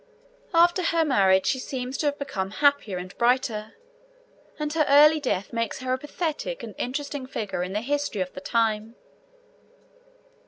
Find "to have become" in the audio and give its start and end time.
1.99-2.49